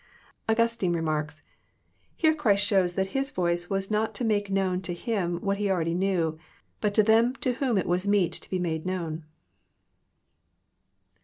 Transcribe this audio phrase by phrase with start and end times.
[0.49, 1.43] Augustine remarks:
[1.79, 1.83] '*
[2.15, 5.69] Here Christ shows that his voice was not to make known to Him what He
[5.69, 6.39] already knew,
[6.79, 9.25] but to them to whom it was meet to be made known."